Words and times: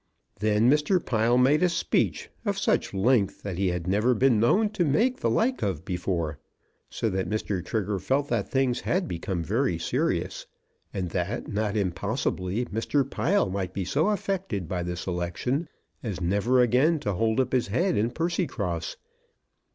Then 0.39 0.67
Mr. 0.67 0.99
Pile 1.05 1.37
made 1.37 1.61
a 1.61 1.69
speech, 1.69 2.31
of 2.43 2.57
such 2.57 2.91
length 2.91 3.43
that 3.43 3.59
he 3.59 3.67
had 3.67 3.85
never 3.85 4.15
been 4.15 4.39
known 4.39 4.71
to 4.71 4.83
make 4.83 5.19
the 5.19 5.29
like 5.29 5.61
before; 5.85 6.39
so 6.89 7.07
that 7.11 7.29
Mr. 7.29 7.63
Trigger 7.63 7.99
felt 7.99 8.27
that 8.29 8.49
things 8.49 8.79
had 8.81 9.07
become 9.07 9.43
very 9.43 9.77
serious, 9.77 10.47
and 10.91 11.11
that, 11.11 11.47
not 11.49 11.77
impossibly, 11.77 12.65
Mr. 12.65 13.07
Pile 13.07 13.51
might 13.51 13.75
be 13.75 13.85
so 13.85 14.07
affected 14.07 14.67
by 14.67 14.81
this 14.81 15.05
election 15.05 15.69
as 16.01 16.19
never 16.19 16.61
again 16.61 16.97
to 17.01 17.13
hold 17.13 17.39
up 17.39 17.53
his 17.53 17.67
head 17.67 17.95
in 17.95 18.09
Percycross. 18.09 18.97